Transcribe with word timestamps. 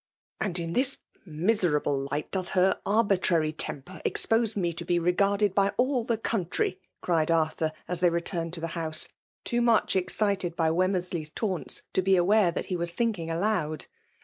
"And 0.41 0.57
in 0.57 0.73
this 0.73 0.97
miserable 1.27 2.07
Ught 2.09 2.31
does 2.31 2.49
her 2.57 2.81
ax^ 2.87 3.07
Utraiy 3.07 3.53
temper 3.55 4.01
expose 4.03 4.55
me 4.57 4.73
to 4.73 4.83
be 4.83 4.97
regarded 4.97 5.53
by 5.53 5.73
all 5.77 6.03
the 6.03 6.17
eountry!" 6.17 6.79
cried 7.03 7.29
Arthur, 7.29 7.71
as 7.87 7.99
they 7.99 8.09
returned 8.09 8.53
to 8.53 8.59
the 8.61 8.69
house; 8.73 9.09
too 9.43 9.61
much 9.61 9.95
excited 9.95 10.55
by 10.55 10.71
.Wemmers* 10.71 11.13
ley 11.13 11.21
8 11.21 11.35
taunts 11.35 11.81
to 11.93 12.01
be 12.01 12.15
aware 12.15 12.49
that 12.49 12.65
he 12.65 12.75
was 12.75 12.93
thinking 12.93 13.29
aloud. 13.29 13.85